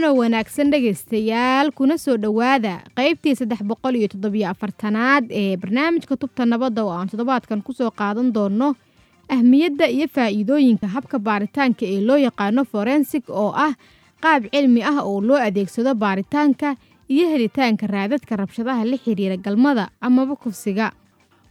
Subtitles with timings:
[0.00, 5.56] kulanti wacan oo wanaagsan dhegaystayaal kuna soo dhowaada qaybtii saddex boqol iyo toddobiyo afartanaad ee
[5.56, 8.74] barnaamijka tubta nabadda oo aan toddobaadkan ku soo qaadan doonno.
[9.28, 13.74] Ahmiyadda iyo faa'iidooyinka habka baaritaanka ee loo yaqaano forensig oo ah
[14.22, 16.76] qaab cilmi ah oo loo adeegsado baaritaanka
[17.08, 20.92] iyo helitaanka raadadka rabshadaha la xiriira galmada amaba kufsiga.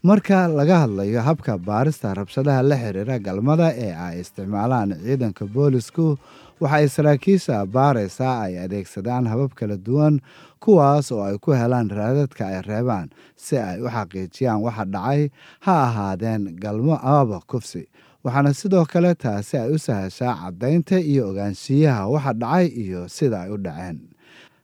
[0.04, 6.18] Marka laga hadlayo habka baarista rabshadaha la xiriira galmada ee ay isticmaalaan ciidanka boolisku
[6.62, 10.20] waxay saraakiisha baaraysaa ay adeegsadaan habab kala duwan
[10.60, 15.30] kuwaas oo ay ku helaan raadadka ay reebaan si ay u xaqiijiyaan waxa dhacay
[15.66, 17.88] ha ahaadeen galmo amaba kufsi.
[18.24, 23.52] Waxaana sidoo kale taasi ay u sahashaa caddaynta iyo ogaanshiyaha waxa dhacay iyo sida ay
[23.56, 23.98] u dhaceen.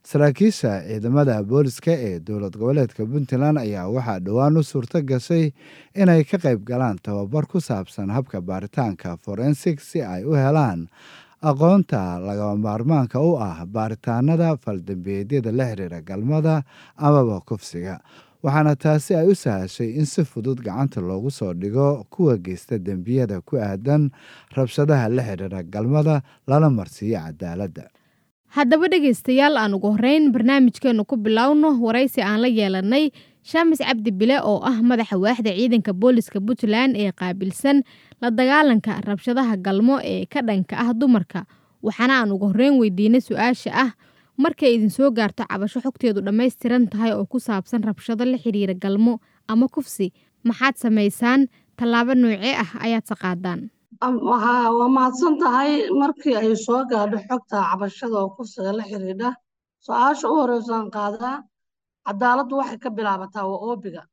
[0.05, 5.49] Saraakiisha ciidamada booliska ee dowlad goboleedka puntland ayaa waxaa dhowaan u suurto gashay
[5.95, 10.85] inay ka qayb galaan tababar ku saabsan habka baaritaanka forensig si ay u helaan
[11.51, 16.63] aqoonta lagaba maarmaanka u ah baaritaanada faldambeedyada la xiriira galmada
[16.97, 17.95] amaba kufsiga.
[18.45, 23.41] Waxaana taasi ay u sahashay in si fudud gacanta loogu soo dhigo kuwa geysta dembiyada
[23.41, 24.09] ku aadan
[24.57, 27.85] rabshadaha la xiriira galmada lala marsiiyo cadaaladda.
[28.55, 33.09] Haddaba dhegaystayaal aan ugu horreyn barnaamijkeennu ku bilowno waraysi aan la yeelanay
[33.49, 37.77] shaamis cabdi bile oo ah madaxa waaxda ciidanka booliska puntland ee qaabilsan
[38.21, 41.41] la dagaalanka rabshadaha galmo ee ka dhanka ah dumarka.
[41.85, 43.89] Waxaana aan ugu horreyn weydiinay su'aasha ah
[44.43, 49.13] markay idin soo gaarto cabasho xogteedu dhammaystiran tahay oo ku saabsan rabshado la xiriira galmo
[49.47, 50.07] ama kufsi
[50.47, 51.41] maxaad samaysaan?
[51.77, 53.59] Tallaabo noocee ah ayaad saqaadaan
[54.01, 59.29] waa mahadsan tahay markii ay soo gaadho xogta cabashada oo kufsiga la xiriidha
[59.85, 61.37] su'aasha u horeysaan qaadaa
[62.05, 64.03] cadaaladdu waxay ka bilaabataa waa oobiga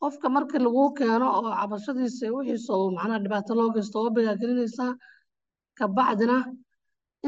[0.00, 4.92] qofka markii laguu keeno oo cabashadiisa wixiisa uu macnaha dhibaato loo geysto oobigaa gelinaysaa
[5.78, 6.36] kabacdina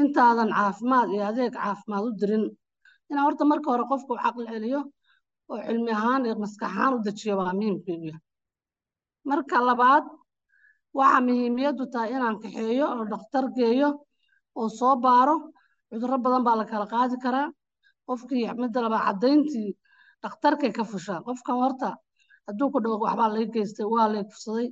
[0.01, 2.45] intaadan caafimaad iyo adeeg caafimaad u dirin.
[3.09, 4.79] Inaa horta marka hore qofka u caqli celiyo
[5.51, 8.23] oo cilmi ahaan iyo maskax u dejiyo waa muhiimkaygu yahay
[9.29, 10.05] marka labaad
[10.97, 13.89] waxaa muhiimiyaddu tahay inaan kaxeeyo oo dhakhtar geeyo
[14.59, 15.35] oo soo baaro.
[15.89, 17.47] Cudurro badan baa la kala qaadi karaa.
[18.07, 19.69] Qofkii midda labaa caddayntii
[20.25, 21.19] dhakhtarkay ka fushaa.
[21.27, 21.89] Qofkan horta
[22.47, 24.67] hadduu ku dhawo waxbaa lay geystay waa lay kufsaday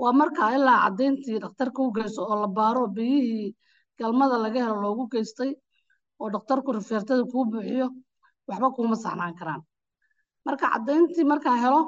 [0.00, 3.48] waa markaa ilaa caddayntii dhakhtarka u geyso oo la baaro biyihii
[3.98, 5.50] galmada laga helo loogu geystay
[6.20, 7.86] oo dhakhtarku rifeertada kuu buuxiyo
[8.48, 9.62] waxba kuuma saxnaan karaan.
[10.46, 11.80] Marka caddayntii markaa helo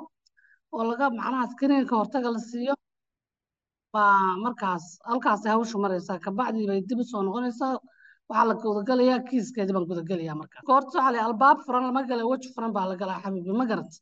[0.75, 2.75] oo laga macnaha kiniinka hortaga la siiyo
[3.95, 6.19] baa markaas halkaasay hawshu maraysaa.
[6.25, 7.75] Kabacdii bay dib u soo noqonaysaa
[8.29, 12.49] waxaa la gudagalayaa kiiskeedii baan gudagalayaa markaa goorta waxaa la albaab furan lama gala weji
[12.55, 13.93] furan baa la galaa xabiibi ma garat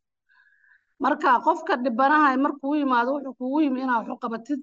[1.04, 4.60] marka qofka dhibanaha markuu yimaado wuxuu kugu yimi inaa wax u qabatid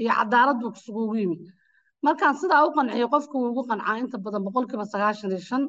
[0.00, 1.36] iyo cadaalad buu kusugugu yimi.
[2.06, 3.94] Markaan sidaa u qanciyo qofka wuu igu qancaa.
[4.02, 5.62] Inta badan boqolkiiba sagaashan iyo shan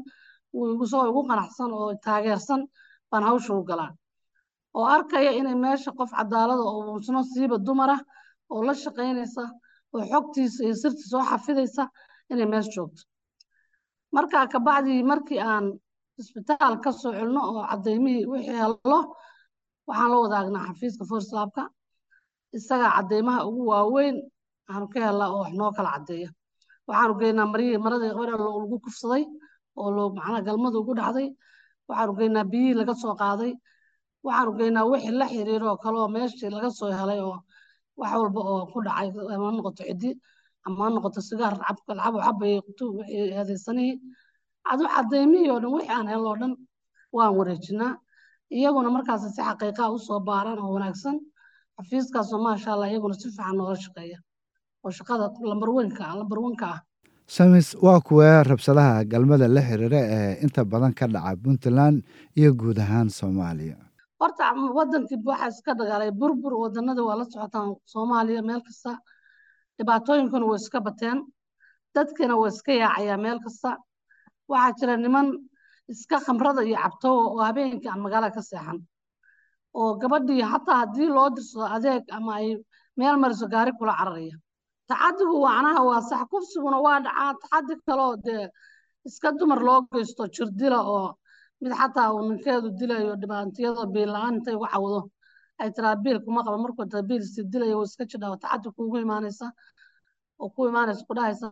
[0.53, 2.61] wuu isagoo igu qanacsan oo taageersan
[3.11, 3.91] baan hawsha u galaa.
[4.77, 7.97] Oo arkaya inay meesha qof cadaalada oo uusno siiba dumara
[8.53, 9.43] oo la shaqaynaysa
[9.93, 11.83] oo xogtiisa iyo sirtiisa oo xafidaysa
[12.31, 13.01] inay mees joogto
[14.13, 15.65] markaa kabacdii markii aan
[16.19, 18.99] isbitaal ka soo celno oo cadaymihii wixii helo
[19.87, 21.63] waxaan la wadaagnaa xafiiska forslaabka
[22.57, 24.15] isagaa cadaymaha ugu waaweyn
[24.71, 26.29] aanu ka helnaa oo wax noo kala caddeeya.
[26.87, 29.23] Waxaanu geynaa maryihii maradii gabadha lagu kufsaday
[29.79, 31.27] oo loo macnaha galmadu ugu dhacday.
[31.87, 33.51] Waxaanu geynaa biyihii laga soo qaaday.
[34.25, 37.37] Waxaanu geynaa wixii la xiriiro oo kale oo meeshii laga soo helay oo
[37.99, 40.09] wax walba oo ku dhacay ama noqoto cidi
[40.67, 41.53] ama noqoto sigaar
[41.87, 42.53] cabay
[42.97, 43.95] wixii eedaysanihii
[44.71, 46.53] adu cadaymihii oo dhan wixii aan helno oo dhan
[47.15, 47.93] waan wareejinaa.
[48.57, 51.15] Iyaguna markaas si xaqiiqaa u soo baaraan oo wanaagsan.
[51.77, 54.17] Xafiiskaasoo maasha allah iyaguna si fiican noola shaqeeya.
[54.83, 56.79] Oo shaqada lambar weynka lambar wanka ah.
[57.27, 61.97] Shamis waa kuwee rabshadaha galmada la xiriira ee inta badan ka dhaca puntland
[62.39, 63.77] iyo guud ahaan soomaaliya.
[64.21, 64.45] Horta
[64.77, 68.91] wadankii waxaa iska dagaalay burbur wadanada waa la socotaan soomaaliya meel kasta
[69.77, 71.17] dhibaatooyinkuna way iska bateen.
[71.95, 73.69] Dadkiina waa iska yaacayaa meel kasta.
[74.49, 75.27] Waxaa jira niman
[75.93, 78.79] iska khamrada iyo cabto oo habeenkii aan magaala ka seexan.
[79.79, 82.47] Oo gabadhii xataa haddii loo dirsado adeeg ama ay
[82.97, 84.35] meel mariso gaari kula cararaya.
[84.89, 86.21] Tacadigu wacnaha waa sax.
[86.31, 87.33] Kufsiguna waa dhacaa.
[87.41, 88.47] Tacadi kaloo dee
[89.07, 91.09] iska dumar loo geysto jirdila oo
[91.61, 94.99] mid xataa uu ninkeedu dilayo dhibaatiyada biil la'aan intay uga cawdo
[95.61, 96.57] ay tiraa biil kuma qaba.
[96.63, 99.47] Markuu taa biil si dilayo iska jidha oo tacadi kuugu imaanaysa
[100.41, 101.47] oo ku imaanaysa ku dhahaysa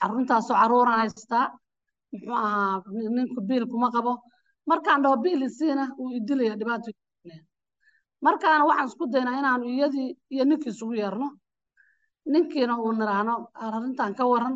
[0.00, 1.46] carruurtaasoo carruuran haystaa
[2.12, 2.82] muxuu ahaa
[3.16, 4.12] ninku biil kuma qabo.
[4.70, 6.90] Markaan dhaho biil isiina wuu idilaya dhibaato
[8.26, 11.28] markaana waxaan isku daynaa inaanu iyadii iyo ninkii isugu yeerno.
[12.32, 14.54] Ninkiina uu niraahno arrintan ka waran.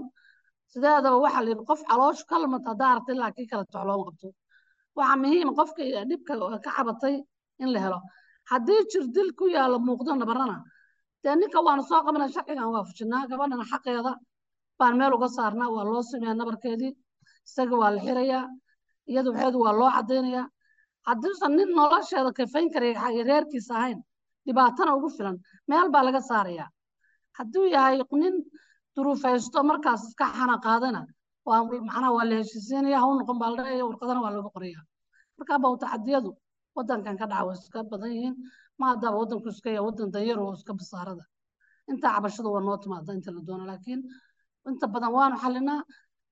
[0.71, 1.65] Sideedaba waxaa la yidhi?
[1.71, 4.29] Qof calooshu ka lumata haddaa aragta ilaa kii kale tox looma qabto.
[4.97, 6.33] Waxaa muhiim qofka dhibka
[6.65, 7.15] ka cabatay
[7.63, 7.99] in la helo
[8.51, 10.57] haddii jirdil ku yaalo muuqdo nabarana
[11.23, 14.13] dee ninka waanu soo qabana sharcigan waa fujinaa gabadhana xaqeeda
[14.79, 16.93] baan meel uga saarnaa waa loo sameeyaa nabarkeedii
[17.49, 18.45] isaga waa la xirayaa
[19.11, 20.47] iyada waxeedu waa loo caddaynayaa
[21.09, 23.99] haddiisan nin nolosheeda kafayn karaya reerkiisa ahayn
[24.47, 25.37] dhibaatana ugu filan
[25.71, 26.69] meel baa laga saarayaa.
[27.39, 28.35] Hadduu yahay nin
[28.97, 31.01] duruufaysto markaas iska xana qaadana
[31.49, 34.81] waa macnaha waa la heshiisiinaya haw noqon baa la dhahaya warqadana waa looga qoraya
[35.39, 35.71] markaa baa
[36.77, 38.35] waddankan ka dhaca way iska badan yihiin
[38.83, 41.25] maadaaba waddanku iska yahay waddan danyar oo iska basaarada
[41.91, 44.01] inta cabashadu waa noo timaada inta la doono laakiin
[44.71, 45.81] inta badan waanu xalinaa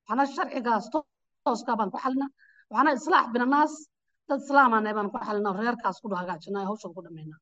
[0.08, 0.84] waxna sharcigaas
[1.44, 2.30] tooskaa baan ku xalinaa
[2.72, 3.72] waxna islaax binanaas
[4.28, 7.38] dad islaamana baan ku xalinaa reerkaas ku hagaajinaa hawshada ku dhamaynaa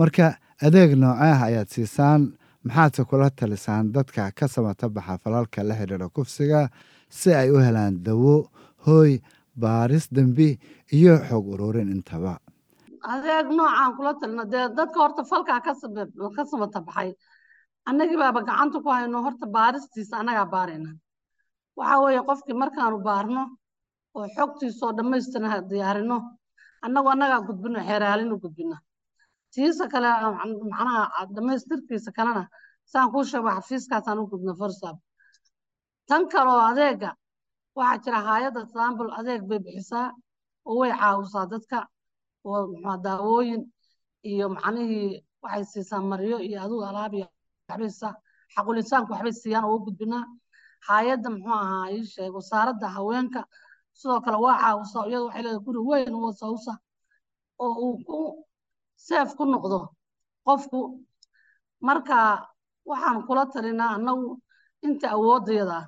[0.00, 0.26] marka
[0.66, 2.22] adeeg noocee ah ayaad siisaan
[2.66, 6.60] maxaadse kula talisaan dadka ka samata baxa falalka la xidhiidha kufsiga
[7.18, 8.34] si ay u helaan dawo
[8.86, 9.12] hooy
[9.62, 10.48] baaris dembi
[10.98, 12.34] iyo xog ururin intaba.
[13.12, 15.60] Adeeg noocaan kula talina dee dadka horta falkaa
[16.36, 17.10] ka samata baxay
[17.88, 18.18] annagii
[18.48, 20.90] gacanta ku hayno horta baaristiisa annagaa baarayna.
[21.78, 23.42] Waxaa weeye qofkii markaanu baarno
[24.16, 26.16] oo xogtiisoo dhammaystiran diyaarino
[26.84, 28.76] annagu annagaa gudbino xeeraalin u gudbina
[29.52, 30.08] tiisa kale
[30.72, 31.02] macnaha
[31.34, 32.42] dhammaystirkiisa kalena
[32.92, 34.96] saan kuu sheego xafiiskaasaan u gudbina forsab
[36.08, 37.10] tan kaloo adeega
[37.78, 40.08] waxaa jira hayadda sambul adeeg bay bixisaa.
[40.68, 41.78] Oo way caawisaa dadka
[42.44, 43.62] oo daawooyin
[44.30, 45.10] iyo macnihii
[45.44, 47.26] waxay siisaa maryo iyo adigu alaab iyo
[47.68, 48.14] waxbay siisaa
[48.54, 50.24] xaqulinsaanku waxbay siiyaan oo u gudbinaa.
[50.88, 53.40] Hayadda muxuu ahaa ii sheeg wasaaradda haweenka
[53.98, 56.72] sidoo kale waa caawisaa iyadu waxay leedahay guri weyn oo sawsa
[57.64, 58.16] oo uu ku
[59.06, 59.78] seef ku noqdo
[60.46, 60.80] qofku.
[61.86, 62.16] Marka
[62.88, 64.28] waxaan kula talinaa annagu
[64.86, 65.78] inta awoodayada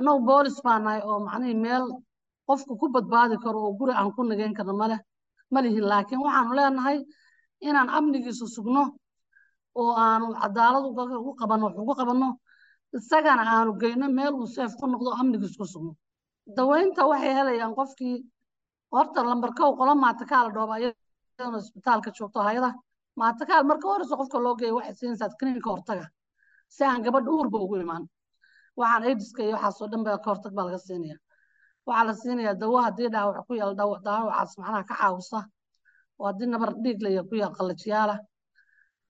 [0.00, 1.84] annagu boolis baa nahay oo macnihii meel
[2.48, 4.96] qofku ku badbaadi karo oo guri aan ku nageyn karno male
[5.52, 5.84] ma lihin.
[5.90, 6.98] Laakiin waxaanu leenahay
[7.68, 8.82] inaan amnigiisa sugno
[9.80, 10.84] oo aanu cadaalad
[11.20, 12.28] ugu qabanno wax ugu qabanno
[12.98, 15.92] isagana aanu geyno meel uu seef ku noqdo amnigiisa ku sugno.
[16.56, 18.16] Daweynta waxay helayaan qofkii
[18.94, 22.70] horta lambarkow qola maatakaala dhooba iyadana isbitaalka joogto hayada
[23.20, 26.06] maatakaal marka horeysa qofka loo geeyo waxay siinaysaa kiniinka hortaga
[26.74, 28.04] si aan gabadha uurba ugu imaan
[28.80, 31.16] waxaan aidiska iyo waxaasoo dhan ba ka hortag baa laga siinaya
[31.86, 35.40] waxaa la siinayaa dawo haddii dhaawac ku yaal dhaawacaas macnaha ka caawisa.
[36.18, 38.16] Oo haddii nabar dhiig laya ku yaal qallajiyaala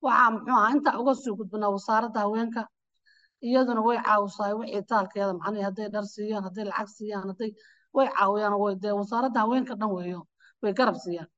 [0.05, 2.63] waxaa muxuu ahaa intaa uga sii gudbinaa wasaaradda haweenka.
[3.47, 7.51] Iyaduna way caawisaa wixii taalkeeda macnihi hadday dhar siiyaan hadday lacag siiyaan hadday
[7.97, 10.21] way caawiyaan way dee wasaaradda haweenka dhan weeyo
[10.63, 11.29] way garab siiyaan.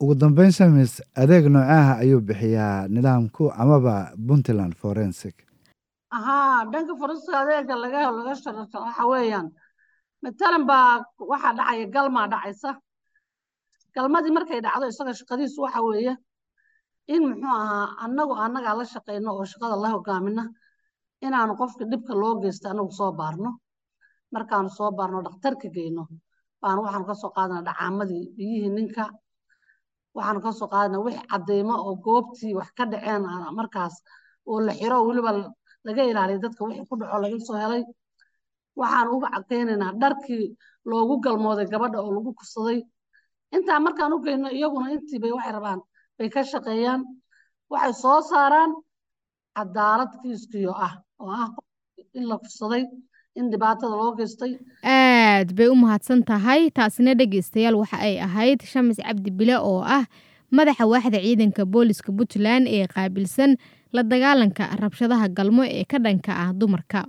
[0.00, 0.92] Ugu dambeyn shamis
[1.22, 3.94] adeeg noocaha ayuu bixiyaa nidaamku amaba
[4.28, 5.36] puntland forensic
[6.16, 9.46] ahaa dhanka forensic adeega laga laga sharata waxa weeyaan
[10.22, 12.70] matalan baa waxaa dhacaya galmaa dhacaysa.
[13.94, 16.12] Galmadii markay dhacdo isaga shaqadiisu waxa weeye
[17.14, 20.44] in muxuu ahaa annagu annagaa la shaqayno oo shaqada la hogaamina
[21.26, 23.50] inaanu qofka dhibka loo geysta anagu soo baarno.
[24.34, 26.02] Markaanu soo baarno dhakhtarka geyno
[26.62, 29.04] baanu waxaanu ka soo qaadana dhacaamadii biyihii ninka.
[30.16, 33.22] Waxaanu ka soo qaadana wix cadeymo oo goobtii wax ka dhaceen
[33.58, 33.94] markaas
[34.50, 35.30] oo la xiro weliba
[35.86, 37.82] laga ilaaliya dadka wixii ku dhaco laga soo helay.
[38.80, 40.44] Waxaan uga cadaynaynaa dharkii
[40.90, 42.78] loogu galmooday gabadha oo lagu kufsaday.
[43.56, 45.80] Intaa markaan u geyno iyaguna intiibay waxay rabaan
[46.18, 47.00] bay ka shaqeeyaan
[47.72, 48.72] waxay soo saaraan
[49.56, 51.48] cadaalad kiiskiyo ah oo ah
[52.16, 52.84] in la kufsaday
[53.38, 54.52] in dhibaatada loo geystay.
[54.84, 60.04] Aad bay u mahadsan tahay taasina dhegeystayaal waxa ay ahayd shamis cabdi bile oo ah
[60.56, 63.50] madaxa waaxda ciidanka booliska puntland ee qaabilsan
[63.96, 67.00] la dagaalanka rabshadaha galmo ee ka dhanka ah dumarka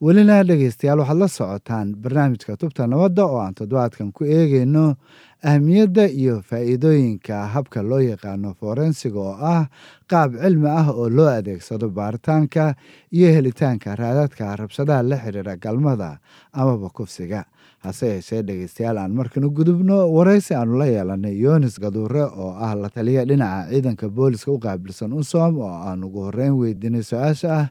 [0.00, 4.96] welina dhegeystayaal waxaad la socotaan barnaamijka tubta nabadda oo aan toddobaadkan ku eegeyno
[5.44, 9.68] ahmiyadda iyo faa'iidooyinka habka loo yaqaano forensiga oo ah
[10.10, 12.74] qaab cilmi ah oo loo adeegsado baaritaanka
[13.12, 16.18] iyo helitaanka raadadka rabshadaha la xidhiira galmada
[16.52, 17.44] amaba kufsiga.
[17.84, 22.74] Hase yeeshee dhegeystayaal aan markan u gudubno waraysi aanu la yeelanay yonis gaduure oo ah
[22.74, 27.66] la taliya dhinaca ciidanka booliska u qaabilsan unsom oo aan ugu horreyn weydiinay su'aasha ah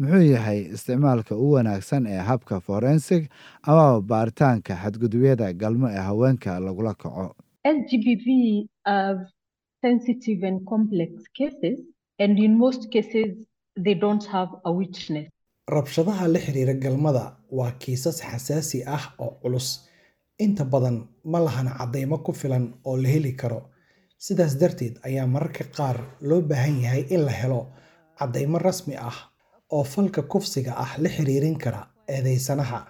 [0.00, 3.22] muxuu yahay isticmaalka u wanaagsan ee habka forensig
[3.62, 7.26] amaba baaritaanka xadgudubyada galmo ee haweenka lagula kaco.
[7.76, 8.26] SGBV
[8.96, 9.18] are
[9.84, 11.78] sensitive and complex cases,
[12.18, 13.30] and in most cases,
[13.84, 15.28] they don't have a witness.
[15.76, 17.24] rabshadaha la xiriira galmada
[17.58, 19.68] waa kiisas xasaasi ah oo culus.
[20.44, 20.96] Inta badan
[21.32, 23.60] ma lahan caddaymo ku filan oo la heli karo.
[24.24, 25.96] Sidaas darteed ayaa mararka qaar
[26.28, 27.60] loo baahan yahay in la helo
[28.18, 29.16] caddaymo rasmi ah
[29.70, 32.80] oo falka kufsiga ah la xiriirin kara eedeysanaha.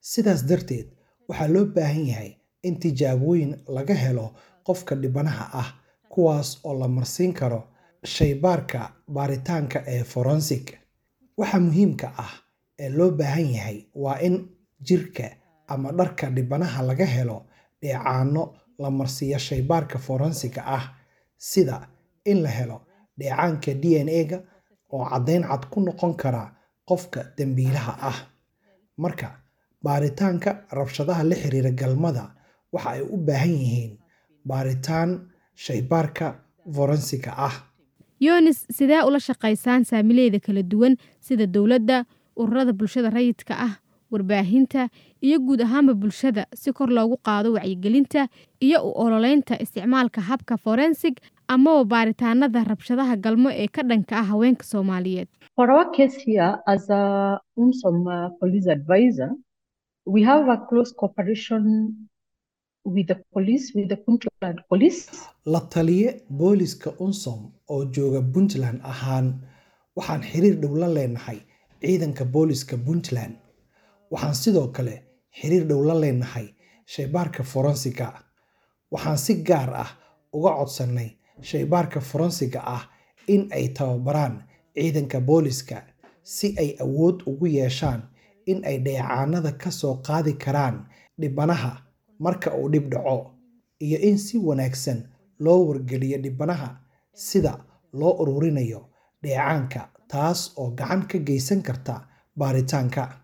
[0.00, 0.86] Sidaas darteed
[1.28, 2.30] waxaa loo baahan yahay
[2.62, 4.34] in tijaabooyin laga helo
[4.66, 5.68] qofka dhibanaha ah
[6.08, 7.60] kuwaas oo la marsiin karo
[8.04, 8.80] shaybaarka
[9.14, 10.78] baaritaanka ee forensic.
[11.38, 12.32] Waxa muhiimka ah
[12.78, 14.48] ee loo baahan yahay waa in
[14.88, 15.26] jirka
[15.68, 17.46] ama dharka dhibanaha laga helo
[17.82, 20.84] dheecaano la marsiiyo shaybaarka forensiga ah
[21.36, 21.88] sida
[22.24, 22.78] in la helo
[23.18, 24.38] dheecaanka d n a-ga
[24.92, 26.42] oo caddayn cad ku noqon kara
[26.88, 28.18] qofka dembiilaha ah.
[29.02, 29.28] Marka
[29.84, 32.24] baaritaanka rabshadaha la xiriira galmada
[32.72, 33.92] waxa ay u baahan yihiin
[34.48, 35.10] baaritaan
[35.54, 36.26] shaybaarka
[36.74, 37.54] forensiga ah.
[38.20, 42.04] Yunis sidee ula shaqaysaan saamileeda kala duwan sida dowladda
[42.36, 43.74] ururada bulshada rayidka ah
[44.12, 44.88] warbaahinta
[45.26, 48.28] iyo guud ahaanba bulshada si kor loogu qaado wacyigelinta
[48.66, 51.14] iyo u ololeynta isticmaalka habka forensig
[51.48, 55.28] amaba baaritaanada rabshadaha galmo ee ka dhanka ah haweenka soomaaliyeed.
[55.56, 59.30] For our case here, as a UNSOM uh, police advisor,
[60.14, 61.62] we have a close cooperation
[62.84, 65.00] with the police, with the Puntland police.
[65.46, 69.26] la taliye booliska unsom oo jooga puntland ahaan
[69.96, 71.38] waxaan xiriir dhow la leenahay
[71.80, 73.34] ciidanka booliska puntland.
[74.10, 74.94] Waxaan sidoo kale
[75.38, 76.46] xiriir dhow la leenahay
[76.94, 78.08] shaybaarka forensiga
[78.92, 79.90] waxaan si gaar ah
[80.36, 81.10] uga codsannay
[81.42, 82.88] shaybaarka forensiga ah
[83.26, 84.42] in ay tababaraan
[84.74, 85.82] ciidanka booliska
[86.22, 88.02] si ay awood ugu yeeshaan
[88.46, 90.86] in ay dheecaanada ka soo qaadi karaan
[91.20, 91.82] dhibanaha
[92.18, 93.30] marka uu dhib dhaco
[93.78, 96.80] iyo in si wanaagsan loo wargeliyo dhibanaha
[97.12, 98.88] sida loo ururinayo
[99.22, 103.22] dheecaanka taas oo gacan ka geysan karta baaritaanka.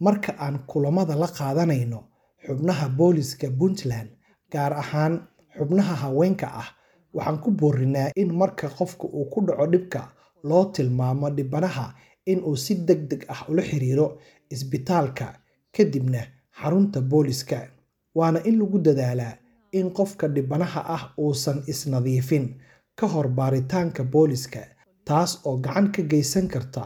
[0.00, 2.00] Marka aan kulamada la qaadanayno
[2.46, 4.10] xubnaha booliska puntland
[4.52, 5.14] gaar ahaan
[5.58, 6.68] xubnaha haweenka ah
[7.14, 10.00] waxaan ku boorinaa in marka qofka uu ku dhaco dhibka
[10.48, 11.86] loo tilmaamo dhibanaha
[12.26, 14.06] in uu si deg ah ula xiriiro
[14.54, 15.26] isbitaalka
[15.76, 16.22] kadibna
[16.60, 17.58] xarunta booliska
[18.18, 19.34] waana in lagu dadaalaa
[19.78, 22.46] in qofka dhibanaha ah uusan isnadiifin
[22.98, 24.60] ka hor baaritaanka booliska
[25.08, 26.84] taas oo gacan ka geysan karta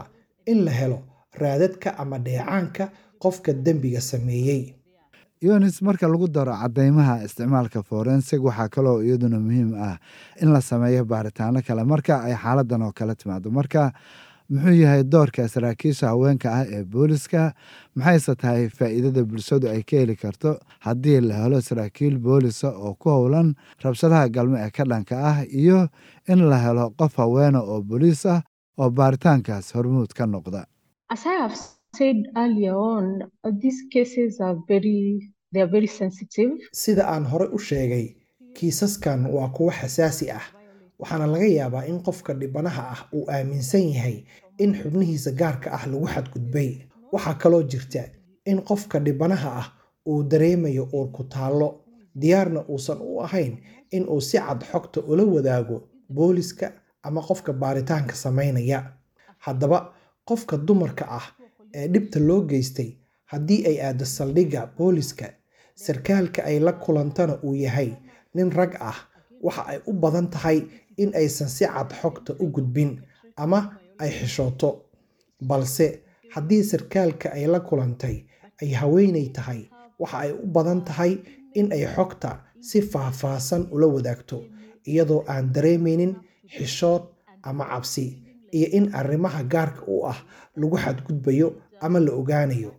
[0.51, 0.99] in la helo
[1.41, 2.85] raadadka ama dheecaanka
[3.23, 4.61] qofka dembiga sameeyey
[5.41, 9.97] yunis marka lagu daro caddeymaha isticmaalka forensig waxaa kaloo iyaduna muhiim ah
[10.41, 11.83] in la sameeyo baaritaano kale.
[11.83, 13.91] Marka ay xaaladan oo kale timaado marka
[14.49, 17.53] muxuu yahay doorka saraakiisha haweenka ah ee booliska
[17.95, 23.09] maxayse tahay faa'iidada bulshadu ay ka heli karto haddii la helo saraakiil boolisa oo ku
[23.09, 25.89] howlan rabshadaha galmo ee ka dhanka ah iyo
[26.27, 28.41] in la helo qof haweena oo booliis ah
[28.77, 30.65] oo baaritaankaas hormuud ka noqda
[31.97, 33.05] said earlier on,
[33.43, 36.51] uh, these cases are very, they are very sensitive.
[36.71, 38.15] sida aan hore u sheegay
[38.53, 40.41] kiisaskan waa kuwo xasaasi ah.
[40.99, 44.23] Waxaana laga yaabaa in qofka dhibanaha ah uu aaminsan yahay
[44.57, 46.71] in xubnihiisa gaarka ah lagu xadgudbay.
[47.11, 48.03] Waxaa kaloo jirta
[48.45, 49.67] in qofka dhibanaha ah
[50.07, 51.81] uu dareemayo uur ku taallo.
[52.15, 53.57] Diyaarna uusan u ahayn
[53.91, 55.77] in uu si cad xogta ula wadaago
[56.09, 56.71] booliska
[57.03, 58.79] ama qofka baaritaanka samaynaya
[59.37, 59.93] haddaba
[60.25, 61.25] qofka dumarka ah
[61.79, 62.89] ee dhibta loo geystay
[63.31, 65.27] haddii ay aado saldhigga booliska
[65.75, 67.89] sarkaalka ay la kulantana uu yahay
[68.35, 68.99] nin rag ah.
[69.45, 70.59] Waxa ay u badan tahay
[70.97, 72.91] in aysan si cad xogta u gudbin
[73.43, 73.59] ama
[74.03, 74.69] ay xishooto
[75.49, 75.87] balse
[76.33, 78.17] haddii sarkaalka ay la kulantay
[78.61, 79.61] ay haweenay tahay
[79.99, 81.11] waxa ay u badan tahay
[81.59, 82.31] in ay xogta
[82.67, 84.37] si faahfaahsan ula wadaagto
[84.89, 86.13] iyadoo aan dareemaynin
[86.57, 87.03] xishood
[87.43, 88.05] ama cabsi
[88.51, 90.19] iyo in arrimaha gaarka u ah
[90.55, 91.47] lagu xadgudbayo
[91.81, 92.71] ama la ogaanayo.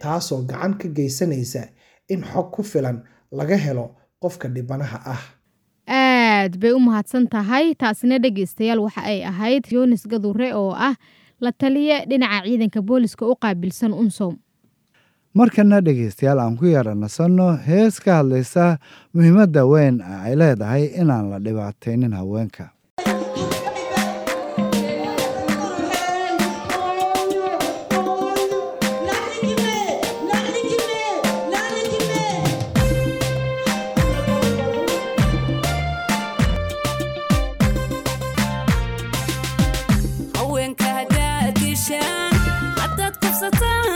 [0.00, 1.68] Taasoo gacan ka geysanaysa
[2.08, 3.02] in xog ku filan
[3.32, 5.22] laga helo qofka dhibanaha ah.
[5.88, 10.94] Aad bay u mahadsan tahay taasina dhegeystayaal waxa ay ahayd yunis gadure oo ah
[11.40, 14.36] la taliye dhinaca ciidanka booliska u qaabilsan unsom
[15.34, 18.78] markana dhegeystayaal aan ku yara nasanno hees ka hadlaysa
[19.14, 22.70] muhiimadda weyn ay leedahay inaan la dhibaataynin haweenka
[41.68, 42.32] perişan
[42.76, 43.87] Hatta kopsa tam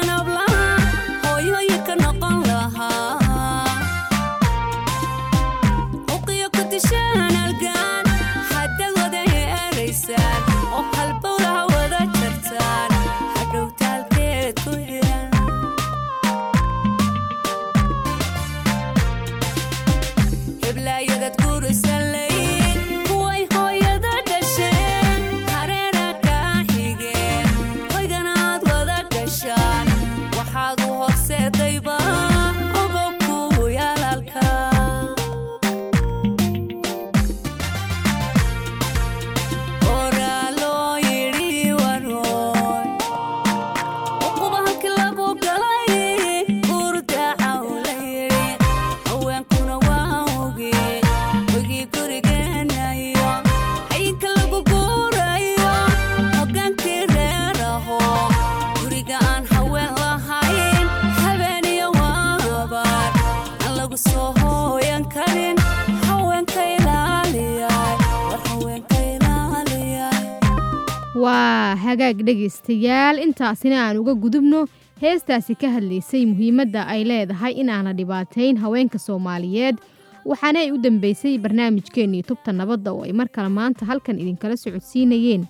[71.22, 74.60] waa hagaag dhegaystayaal intaasina aan uga gudubno
[75.02, 79.76] heestaasi ka hadlaysay muhiimadda ay leedahay inaan la dhibaatayn haweenka soomaaliyeed.
[80.24, 85.46] Waxaana ay u dambeysay barnaamijkeennii tubta nabadda oo ay mar kale maanta halkan idinkala socodsiinayeen.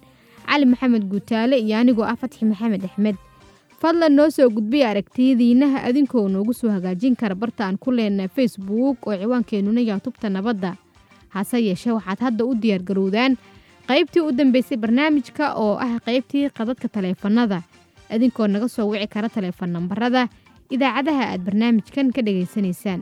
[0.46, 3.16] Cali maxamed guutaale iyo anigoo ah fatxi maxamed axmed.
[3.80, 9.06] Fadlan noo soo gudbiya aragtiyadiinnaha adinkoo noogu soo hagaajin kara barta aan ku leenahay facebook
[9.06, 10.76] oo ciwaankeenuna yaa tubta nabadda.
[11.28, 13.36] Hase yeeshee waxaad hadda u diyaargarowdaan
[13.88, 17.62] qaybtii u dambeysay barnaamijka oo ah qaybtii qadadka taleefannada.
[18.14, 20.28] Idinkoo naga soo wici kara taleefan nambarada.
[20.74, 23.00] Idaacadaha aad barnaamijkan ka dhegaysanaysaan